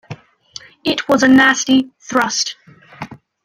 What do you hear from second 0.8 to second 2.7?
It was a nasty thrust.